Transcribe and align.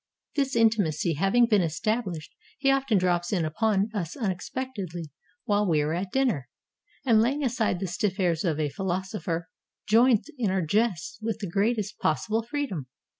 This 0.35 0.55
intimacy 0.55 1.13
having 1.13 1.45
been 1.45 1.61
established, 1.61 2.33
he 2.57 2.71
often 2.71 2.97
drops 2.97 3.31
in 3.31 3.45
upon 3.45 3.91
us 3.93 4.15
unexpectedly 4.17 5.11
while 5.43 5.69
we 5.69 5.79
are 5.81 5.93
at 5.93 6.11
din 6.11 6.29
ner, 6.29 6.49
and 7.05 7.21
laying 7.21 7.43
aside 7.43 7.79
the 7.79 7.85
stiff 7.85 8.19
airs 8.19 8.43
of 8.43 8.59
a 8.59 8.69
philosopher 8.69 9.47
joins 9.87 10.27
in 10.39 10.49
our 10.49 10.63
jests 10.65 11.19
with 11.21 11.37
the 11.37 11.47
greatest 11.51 11.99
possible 11.99 12.41
freedom. 12.41 12.87